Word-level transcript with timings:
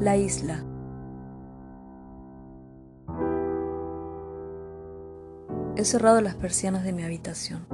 La 0.00 0.16
isla. 0.16 0.62
He 5.74 5.84
cerrado 5.84 6.20
las 6.20 6.36
persianas 6.36 6.84
de 6.84 6.92
mi 6.92 7.02
habitación. 7.02 7.66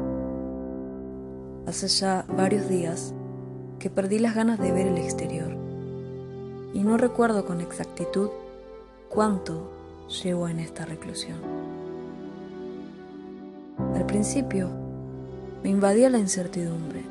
Hace 1.67 1.89
ya 1.89 2.25
varios 2.35 2.67
días 2.67 3.13
que 3.79 3.91
perdí 3.91 4.21
las 4.21 4.35
ganas 4.35 4.59
de 4.59 4.73
ver 4.73 4.87
el 4.87 4.97
exterior 4.97 5.55
y 6.73 6.83
no 6.83 6.97
recuerdo 6.97 7.45
con 7.45 7.61
exactitud 7.61 8.31
cuánto 9.11 9.71
llevo 10.23 10.49
en 10.49 10.61
esta 10.61 10.87
reclusión. 10.87 11.37
Al 13.95 14.07
principio 14.07 14.71
me 15.63 15.69
invadía 15.69 16.09
la 16.09 16.19
incertidumbre, 16.19 17.03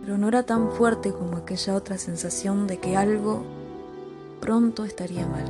pero 0.00 0.18
no 0.18 0.26
era 0.26 0.42
tan 0.42 0.72
fuerte 0.72 1.12
como 1.12 1.36
aquella 1.36 1.76
otra 1.76 1.98
sensación 1.98 2.66
de 2.66 2.78
que 2.78 2.96
algo 2.96 3.59
pronto 4.40 4.84
estaría 4.84 5.26
mal. 5.26 5.44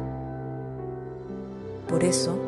Por 1.89 2.05
eso, 2.05 2.39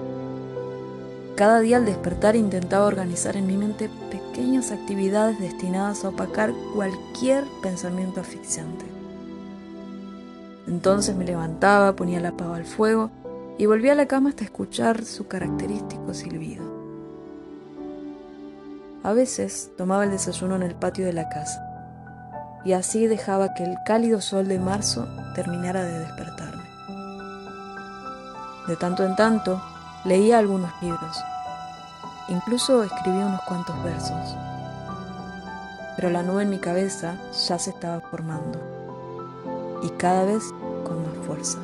cada 1.37 1.61
día 1.61 1.79
al 1.79 1.87
despertar 1.87 2.37
intentaba 2.37 2.87
organizar 2.87 3.37
en 3.37 3.47
mi 3.47 3.57
mente 3.57 3.89
pequeñas 4.11 4.71
actividades 4.71 5.41
destinadas 5.41 6.05
a 6.05 6.11
opacar 6.11 6.53
cualquier 6.75 7.45
pensamiento 7.63 8.21
asfixiante. 8.21 8.85
Entonces 10.67 11.17
me 11.17 11.25
levantaba, 11.25 11.97
ponía 11.97 12.21
la 12.21 12.37
pava 12.37 12.57
al 12.57 12.65
fuego 12.65 13.11
y 13.59 13.67
volvía 13.67 13.93
a 13.93 13.97
la 13.97 14.07
cama 14.07 14.31
hasta 14.31 14.45
escuchar 14.45 15.05
su 15.05 15.27
característico 15.27 16.15
silbido. 16.15 16.65
A 19.03 19.13
veces 19.13 19.71
tomaba 19.77 20.05
el 20.05 20.11
desayuno 20.11 20.55
en 20.57 20.63
el 20.63 20.75
patio 20.75 21.05
de 21.05 21.13
la 21.13 21.29
casa 21.29 21.72
y 22.65 22.73
así 22.73 23.07
dejaba 23.07 23.55
que 23.55 23.65
el 23.65 23.83
cálido 23.85 24.21
sol 24.21 24.47
de 24.49 24.59
marzo 24.59 25.07
terminara 25.35 25.83
de 25.83 25.99
despertarme. 25.99 26.63
De 28.67 28.77
tanto 28.77 29.05
en 29.05 29.17
tanto 29.17 29.61
leía 30.05 30.39
algunos 30.39 30.71
libros, 30.81 31.23
incluso 32.29 32.85
escribía 32.85 33.27
unos 33.27 33.43
cuantos 33.43 33.83
versos, 33.83 34.37
pero 35.97 36.11
la 36.11 36.23
nube 36.23 36.43
en 36.43 36.51
mi 36.51 36.59
cabeza 36.59 37.17
ya 37.49 37.59
se 37.59 37.71
estaba 37.71 38.01
formando 38.01 38.61
y 39.83 39.91
cada 39.91 40.25
vez 40.25 40.45
con 40.85 41.03
más 41.03 41.27
fuerza. 41.27 41.59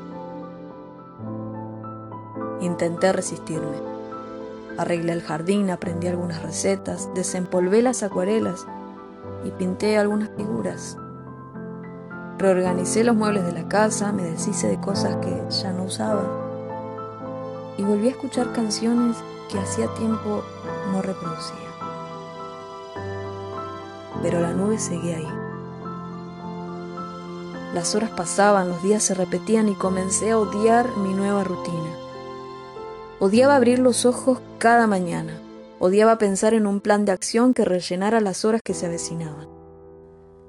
Intenté 2.60 3.12
resistirme. 3.12 3.77
Arreglé 4.77 5.12
el 5.12 5.22
jardín, 5.22 5.70
aprendí 5.70 6.08
algunas 6.08 6.42
recetas, 6.42 7.08
desempolvé 7.14 7.83
las 7.83 8.02
acuarelas 8.02 8.66
y 9.48 9.50
pinté 9.50 9.98
algunas 9.98 10.30
figuras. 10.36 10.96
Reorganicé 12.38 13.02
los 13.02 13.16
muebles 13.16 13.44
de 13.44 13.52
la 13.52 13.68
casa, 13.68 14.12
me 14.12 14.22
deshice 14.22 14.68
de 14.68 14.80
cosas 14.80 15.16
que 15.16 15.42
ya 15.50 15.72
no 15.72 15.84
usaba 15.84 16.48
y 17.78 17.82
volví 17.84 18.08
a 18.08 18.10
escuchar 18.10 18.52
canciones 18.52 19.16
que 19.50 19.58
hacía 19.58 19.86
tiempo 19.94 20.42
no 20.92 21.00
reproducía. 21.00 21.56
Pero 24.20 24.40
la 24.40 24.52
nube 24.52 24.78
seguía 24.78 25.16
ahí. 25.16 25.28
Las 27.72 27.94
horas 27.94 28.10
pasaban, 28.10 28.68
los 28.68 28.83
días 28.83 29.05
se 29.05 29.14
repetían 29.14 29.68
y 29.68 29.74
comencé 29.74 30.33
a 30.33 30.38
odiar 30.38 30.96
mi 30.96 31.14
nueva 31.14 31.44
rutina. 31.44 31.90
Odiaba 33.20 33.55
abrir 33.55 33.78
los 33.78 34.05
ojos 34.05 34.40
cada 34.58 34.86
mañana. 34.86 35.38
Odiaba 35.80 36.18
pensar 36.18 36.54
en 36.54 36.66
un 36.66 36.80
plan 36.80 37.04
de 37.04 37.12
acción 37.12 37.54
que 37.54 37.64
rellenara 37.64 38.20
las 38.20 38.44
horas 38.44 38.62
que 38.64 38.74
se 38.74 38.86
avecinaban. 38.86 39.48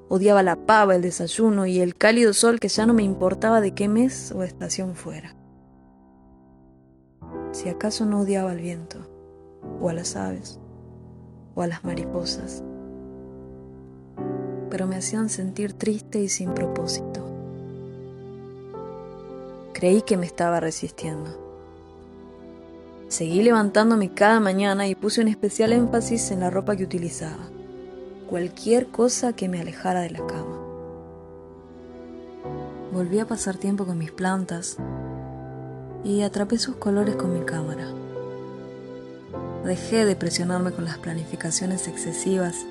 Odiaba 0.08 0.42
la 0.42 0.56
pava, 0.66 0.96
el 0.96 1.02
desayuno 1.02 1.66
y 1.66 1.80
el 1.80 1.94
cálido 1.94 2.32
sol 2.32 2.58
que 2.58 2.68
ya 2.68 2.84
no 2.84 2.94
me 2.94 3.04
importaba 3.04 3.60
de 3.60 3.72
qué 3.72 3.86
mes 3.86 4.32
o 4.32 4.42
estación 4.42 4.96
fuera. 4.96 5.36
Si 7.52 7.68
acaso 7.68 8.06
no 8.06 8.20
odiaba 8.20 8.50
al 8.50 8.58
viento, 8.58 8.98
o 9.80 9.88
a 9.88 9.92
las 9.92 10.16
aves, 10.16 10.58
o 11.54 11.62
a 11.62 11.68
las 11.68 11.84
mariposas, 11.84 12.64
pero 14.68 14.88
me 14.88 14.96
hacían 14.96 15.28
sentir 15.28 15.74
triste 15.74 16.20
y 16.20 16.28
sin 16.28 16.54
propósito. 16.54 17.24
Creí 19.74 20.02
que 20.02 20.16
me 20.16 20.26
estaba 20.26 20.58
resistiendo. 20.58 21.49
Seguí 23.10 23.42
levantándome 23.42 24.14
cada 24.14 24.38
mañana 24.38 24.86
y 24.86 24.94
puse 24.94 25.20
un 25.20 25.26
especial 25.26 25.72
énfasis 25.72 26.30
en 26.30 26.38
la 26.38 26.48
ropa 26.48 26.76
que 26.76 26.84
utilizaba. 26.84 27.50
Cualquier 28.28 28.86
cosa 28.86 29.32
que 29.32 29.48
me 29.48 29.60
alejara 29.60 30.02
de 30.02 30.10
la 30.10 30.24
cama. 30.24 30.60
Volví 32.92 33.18
a 33.18 33.26
pasar 33.26 33.56
tiempo 33.56 33.84
con 33.84 33.98
mis 33.98 34.12
plantas 34.12 34.76
y 36.04 36.22
atrapé 36.22 36.56
sus 36.58 36.76
colores 36.76 37.16
con 37.16 37.32
mi 37.36 37.44
cámara. 37.44 37.88
Dejé 39.64 40.04
de 40.04 40.14
presionarme 40.14 40.70
con 40.70 40.84
las 40.84 40.98
planificaciones 40.98 41.88
excesivas 41.88 42.64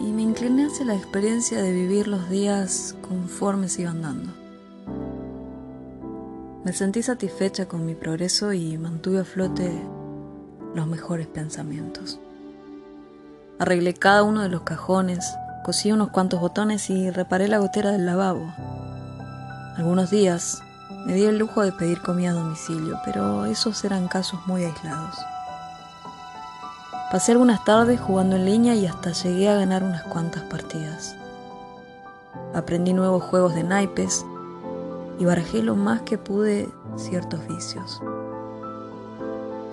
y 0.00 0.12
me 0.12 0.22
incliné 0.22 0.64
hacia 0.64 0.86
la 0.86 0.94
experiencia 0.94 1.60
de 1.60 1.72
vivir 1.72 2.08
los 2.08 2.30
días 2.30 2.96
conforme 3.06 3.68
se 3.68 3.82
iban 3.82 4.00
dando. 4.00 4.41
Me 6.64 6.72
sentí 6.72 7.02
satisfecha 7.02 7.66
con 7.66 7.84
mi 7.84 7.96
progreso 7.96 8.52
y 8.52 8.78
mantuve 8.78 9.18
a 9.18 9.24
flote 9.24 9.82
los 10.76 10.86
mejores 10.86 11.26
pensamientos. 11.26 12.20
Arreglé 13.58 13.94
cada 13.94 14.22
uno 14.22 14.42
de 14.42 14.48
los 14.48 14.62
cajones, 14.62 15.34
cosí 15.64 15.90
unos 15.90 16.10
cuantos 16.10 16.40
botones 16.40 16.88
y 16.88 17.10
reparé 17.10 17.48
la 17.48 17.58
gotera 17.58 17.90
del 17.90 18.06
lavabo. 18.06 18.46
Algunos 19.76 20.10
días 20.10 20.62
me 21.04 21.14
di 21.14 21.24
el 21.24 21.36
lujo 21.36 21.62
de 21.62 21.72
pedir 21.72 22.00
comida 22.00 22.30
a 22.30 22.34
domicilio, 22.34 22.96
pero 23.04 23.44
esos 23.46 23.84
eran 23.84 24.06
casos 24.06 24.38
muy 24.46 24.62
aislados. 24.62 25.16
Pasé 27.10 27.32
algunas 27.32 27.64
tardes 27.64 28.00
jugando 28.00 28.36
en 28.36 28.44
línea 28.44 28.76
y 28.76 28.86
hasta 28.86 29.10
llegué 29.10 29.48
a 29.48 29.56
ganar 29.56 29.82
unas 29.82 30.04
cuantas 30.04 30.44
partidas. 30.44 31.16
Aprendí 32.54 32.92
nuevos 32.92 33.24
juegos 33.24 33.56
de 33.56 33.64
naipes 33.64 34.24
y 35.18 35.24
barajé 35.24 35.62
lo 35.62 35.76
más 35.76 36.02
que 36.02 36.18
pude 36.18 36.68
ciertos 36.96 37.46
vicios. 37.48 38.02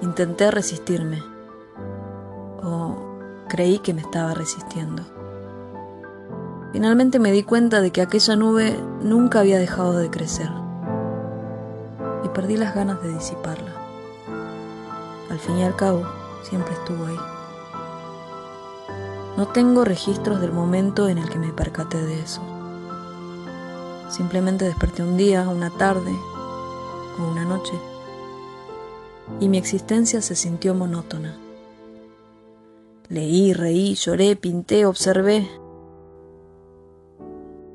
Intenté 0.01 0.51
resistirme, 0.51 1.21
o 2.63 2.95
creí 3.47 3.79
que 3.79 3.93
me 3.93 4.01
estaba 4.01 4.33
resistiendo. 4.33 5.03
Finalmente 6.71 7.19
me 7.19 7.31
di 7.31 7.43
cuenta 7.43 7.81
de 7.81 7.91
que 7.91 8.01
aquella 8.01 8.35
nube 8.35 8.79
nunca 9.01 9.39
había 9.39 9.57
dejado 9.57 9.97
de 9.97 10.09
crecer 10.09 10.49
y 12.23 12.29
perdí 12.29 12.57
las 12.57 12.75
ganas 12.75 13.01
de 13.01 13.13
disiparla. 13.13 13.73
Al 15.29 15.39
fin 15.39 15.57
y 15.57 15.63
al 15.63 15.75
cabo, 15.75 16.03
siempre 16.43 16.73
estuvo 16.73 17.05
ahí. 17.05 17.19
No 19.37 19.47
tengo 19.47 19.85
registros 19.85 20.41
del 20.41 20.51
momento 20.51 21.07
en 21.07 21.17
el 21.17 21.29
que 21.29 21.39
me 21.39 21.53
percaté 21.53 21.97
de 21.97 22.19
eso. 22.21 22.41
Simplemente 24.09 24.65
desperté 24.65 25.03
un 25.03 25.17
día, 25.17 25.47
una 25.47 25.69
tarde 25.69 26.11
o 27.19 27.31
una 27.31 27.45
noche 27.45 27.73
y 29.39 29.49
mi 29.49 29.57
existencia 29.57 30.21
se 30.21 30.35
sintió 30.35 30.73
monótona. 30.73 31.37
Leí, 33.07 33.53
reí, 33.53 33.95
lloré, 33.95 34.35
pinté, 34.35 34.85
observé, 34.85 35.47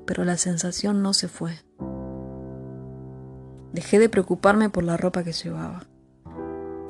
pero 0.06 0.24
la 0.24 0.36
sensación 0.36 1.02
no 1.02 1.12
se 1.12 1.28
fue. 1.28 1.58
Dejé 3.72 3.98
de 3.98 4.08
preocuparme 4.08 4.70
por 4.70 4.84
la 4.84 4.96
ropa 4.96 5.24
que 5.24 5.32
llevaba 5.32 5.84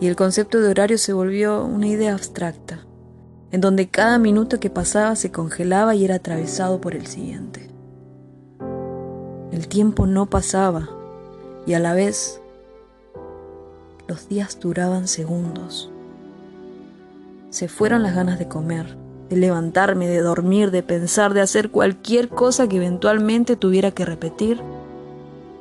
y 0.01 0.07
el 0.07 0.17
concepto 0.17 0.61
de 0.61 0.69
horario 0.69 0.99
se 0.99 1.13
volvió 1.13 1.65
una 1.65 1.87
idea 1.87 2.13
abstracta, 2.13 2.85
en 3.53 3.61
donde 3.61 3.89
cada 3.89 4.19
minuto 4.19 4.61
que 4.61 4.69
pasaba 4.69 5.17
se 5.17 5.31
congelaba 5.31 5.95
y 5.95 6.05
era 6.05 6.17
atravesado 6.17 6.81
por 6.81 6.95
el 6.95 7.07
siguiente. 7.07 7.74
El 9.55 9.69
tiempo 9.69 10.09
no 10.09 10.27
pasaba 10.27 10.89
y 11.65 11.75
a 11.75 11.79
la 11.79 11.95
vez 11.95 12.41
los 14.09 14.29
días 14.29 14.59
duraban 14.59 15.07
segundos. 15.07 15.93
Se 17.51 17.69
fueron 17.69 18.03
las 18.03 18.17
ganas 18.17 18.41
de 18.41 18.49
comer, 18.49 18.97
de 19.31 19.37
levantarme, 19.37 20.09
de 20.09 20.23
dormir, 20.23 20.73
de 20.73 20.83
pensar, 20.83 21.35
de 21.35 21.41
hacer 21.41 21.71
cualquier 21.71 22.31
cosa 22.31 22.67
que 22.67 22.79
eventualmente 22.79 23.55
tuviera 23.55 23.93
que 23.93 24.05
repetir 24.05 24.61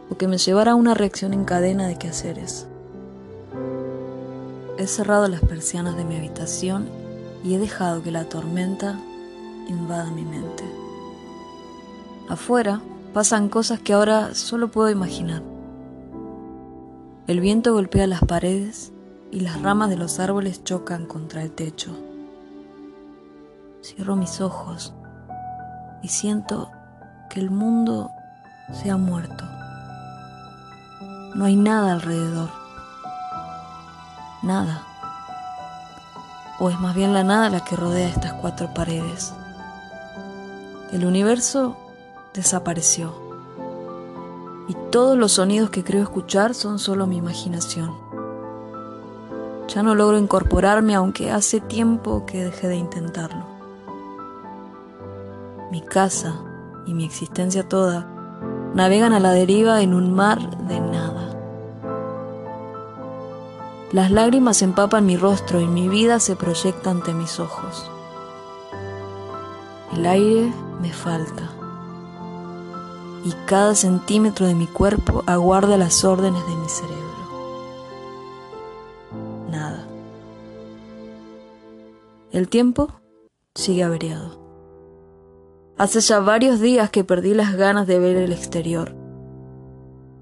o 0.09 0.17
que 0.17 0.27
me 0.27 0.39
llevara 0.39 0.71
a 0.71 0.75
una 0.75 0.95
reacción 0.95 1.31
en 1.31 1.45
cadena 1.45 1.85
de 1.85 1.95
quehaceres. 1.95 2.65
He 4.79 4.87
cerrado 4.87 5.27
las 5.27 5.41
persianas 5.41 5.95
de 5.95 6.03
mi 6.03 6.17
habitación 6.17 6.89
y 7.43 7.53
he 7.53 7.59
dejado 7.59 8.01
que 8.01 8.09
la 8.09 8.25
tormenta 8.25 8.99
invada 9.69 10.09
mi 10.09 10.25
mente. 10.25 10.63
Afuera 12.27 12.81
pasan 13.13 13.47
cosas 13.47 13.79
que 13.79 13.93
ahora 13.93 14.33
solo 14.33 14.69
puedo 14.69 14.89
imaginar. 14.89 15.43
El 17.27 17.39
viento 17.39 17.73
golpea 17.73 18.07
las 18.07 18.21
paredes 18.21 18.91
y 19.31 19.41
las 19.41 19.61
ramas 19.61 19.89
de 19.89 19.97
los 19.97 20.19
árboles 20.19 20.63
chocan 20.63 21.05
contra 21.05 21.43
el 21.43 21.51
techo. 21.51 21.95
Cierro 23.83 24.15
mis 24.15 24.41
ojos 24.41 24.93
y 26.01 26.07
siento 26.07 26.71
que 27.29 27.39
el 27.39 27.51
mundo 27.51 28.09
se 28.73 28.89
ha 28.89 28.97
muerto. 28.97 29.45
No 31.35 31.45
hay 31.45 31.55
nada 31.55 31.93
alrededor. 31.93 32.49
Nada. 34.41 34.83
O 36.59 36.69
es 36.69 36.79
más 36.79 36.95
bien 36.95 37.13
la 37.13 37.23
nada 37.23 37.49
la 37.49 37.63
que 37.63 37.75
rodea 37.75 38.09
estas 38.09 38.33
cuatro 38.33 38.73
paredes. 38.73 39.33
El 40.91 41.05
universo 41.05 41.77
desapareció. 42.33 43.13
Y 44.67 44.75
todos 44.91 45.17
los 45.17 45.33
sonidos 45.33 45.69
que 45.69 45.83
creo 45.83 46.03
escuchar 46.03 46.53
son 46.53 46.79
solo 46.79 47.05
mi 47.05 47.17
imaginación. 47.17 47.93
Ya 49.67 49.83
no 49.83 49.95
logro 49.95 50.17
incorporarme 50.17 50.95
aunque 50.95 51.31
hace 51.31 51.59
tiempo 51.59 52.25
que 52.25 52.43
dejé 52.43 52.67
de 52.67 52.75
intentarlo. 52.75 53.45
Mi 55.71 55.81
casa 55.81 56.35
y 56.85 56.93
mi 56.93 57.05
existencia 57.05 57.67
toda 57.67 58.07
navegan 58.73 59.13
a 59.13 59.19
la 59.19 59.31
deriva 59.31 59.81
en 59.81 59.93
un 59.93 60.13
mar 60.13 60.57
de 60.67 60.79
nada. 60.79 61.29
Las 63.91 64.11
lágrimas 64.11 64.61
empapan 64.61 65.05
mi 65.05 65.17
rostro 65.17 65.61
y 65.61 65.67
mi 65.67 65.87
vida 65.87 66.19
se 66.19 66.35
proyecta 66.35 66.89
ante 66.89 67.13
mis 67.13 67.39
ojos. 67.39 67.89
El 69.95 70.05
aire 70.07 70.51
me 70.81 70.91
falta 70.91 71.51
y 73.23 73.31
cada 73.45 73.73
centímetro 73.75 74.45
de 74.47 74.55
mi 74.55 74.67
cuerpo 74.67 75.23
aguarda 75.25 75.77
las 75.77 76.03
órdenes 76.03 76.45
de 76.45 76.55
mi 76.55 76.69
cerebro. 76.69 77.03
Nada. 79.49 79.85
El 82.31 82.49
tiempo 82.49 82.89
sigue 83.55 83.83
averiado. 83.83 84.41
Hace 85.77 86.01
ya 86.01 86.19
varios 86.19 86.59
días 86.59 86.89
que 86.89 87.03
perdí 87.03 87.33
las 87.33 87.55
ganas 87.55 87.87
de 87.87 87.99
ver 87.99 88.17
el 88.17 88.31
exterior. 88.31 88.95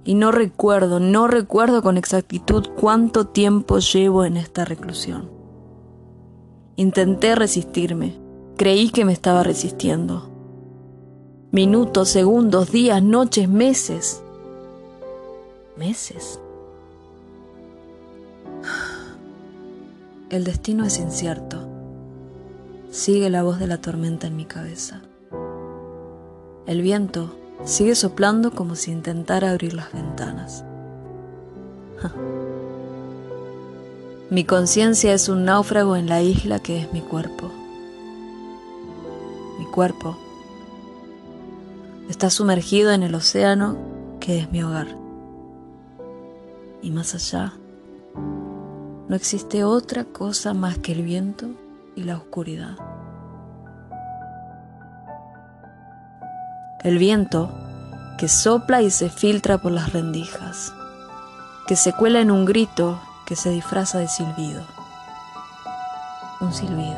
Y 0.03 0.15
no 0.15 0.31
recuerdo, 0.31 1.00
no 1.00 1.27
recuerdo 1.27 1.81
con 1.81 1.98
exactitud 1.98 2.68
cuánto 2.80 3.27
tiempo 3.27 3.80
llevo 3.80 4.25
en 4.25 4.38
esta 4.38 4.65
reclusión. 4.65 5.30
Intenté 6.75 7.36
resistirme, 7.36 8.19
creí 8.57 8.89
que 8.89 9.06
me 9.06 9.13
estaba 9.13 9.44
resistiendo 9.44 10.30
Minutos, 11.53 12.07
segundos, 12.07 12.71
días, 12.71 13.03
noches, 13.03 13.50
meses. 13.50 14.21
Meses. 15.75 16.39
El 20.30 20.45
destino 20.45 20.86
es 20.86 20.98
incierto. 20.98 21.68
Sigue 22.89 23.30
la 23.30 23.44
voz 23.44 23.59
de 23.59 23.68
la 23.68 23.81
tormenta 23.81 24.27
en 24.27 24.38
mi 24.38 24.45
cabeza. 24.45 25.01
El 26.68 26.81
viento 26.81 27.36
sigue 27.65 27.95
soplando 27.95 28.51
como 28.51 28.75
si 28.75 28.92
intentara 28.92 29.51
abrir 29.51 29.74
las 29.74 29.92
ventanas. 29.92 30.63
Mi 34.30 34.45
conciencia 34.45 35.13
es 35.13 35.27
un 35.27 35.44
náufrago 35.44 35.98
en 35.98 36.07
la 36.07 36.21
isla 36.21 36.59
que 36.59 36.80
es 36.80 36.94
mi 36.94 37.01
cuerpo. 37.01 37.51
Mi 39.59 39.65
cuerpo 39.65 40.18
está 42.09 42.30
sumergido 42.30 42.92
en 42.92 43.03
el 43.03 43.15
océano 43.15 43.77
que 44.19 44.39
es 44.39 44.51
mi 44.51 44.63
hogar. 44.63 44.88
Y 46.81 46.92
más 46.92 47.13
allá, 47.13 47.53
no 49.07 49.15
existe 49.15 49.63
otra 49.63 50.06
cosa 50.06 50.53
más 50.53 50.77
que 50.77 50.94
el 50.94 51.03
viento 51.03 51.48
y 51.95 52.03
la 52.03 52.18
oscuridad. 52.18 52.75
El 56.83 56.98
viento 56.98 57.51
que 58.18 58.27
sopla 58.27 58.81
y 58.81 58.89
se 58.89 59.09
filtra 59.09 59.62
por 59.62 59.71
las 59.71 59.94
rendijas, 59.94 60.74
que 61.68 61.75
se 61.75 61.94
cuela 61.94 62.21
en 62.21 62.31
un 62.31 62.45
grito 62.45 63.00
que 63.25 63.36
se 63.36 63.50
disfraza 63.50 64.00
de 64.00 64.07
silbido. 64.07 64.63
Un 66.39 66.53
silbido. 66.53 66.98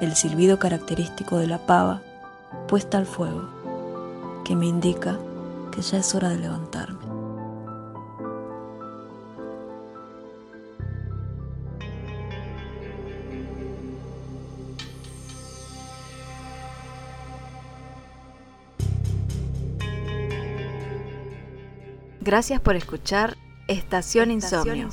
El 0.00 0.14
silbido 0.14 0.58
característico 0.58 1.38
de 1.38 1.46
la 1.46 1.58
pava 1.58 2.00
puesta 2.66 2.98
al 2.98 3.06
fuego, 3.06 3.48
que 4.44 4.56
me 4.56 4.66
indica 4.66 5.18
que 5.70 5.82
ya 5.82 5.98
es 5.98 6.14
hora 6.14 6.30
de 6.30 6.38
levantarme. 6.38 7.06
Gracias 22.20 22.60
por 22.60 22.74
escuchar 22.74 23.36
Estación, 23.68 24.32
Insomnio. 24.32 24.88